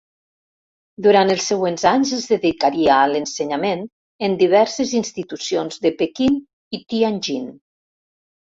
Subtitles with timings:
[1.07, 3.83] Durant els següents anys es dedicaria a l'ensenyament
[4.29, 6.41] en diverses institucions de Pequín
[6.79, 7.47] i Tianjin.